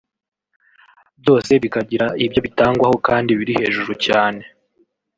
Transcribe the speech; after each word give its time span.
byose 1.21 1.51
bikagira 1.63 2.07
ibyo 2.25 2.39
bitangwaho 2.45 2.95
kandi 3.07 3.29
biri 3.39 3.53
hejuru 3.59 3.91
cyane 4.05 4.43